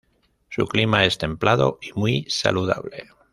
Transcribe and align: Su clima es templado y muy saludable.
Su 0.49 0.65
clima 0.65 1.05
es 1.05 1.19
templado 1.19 1.77
y 1.79 1.91
muy 1.93 2.25
saludable. 2.27 3.07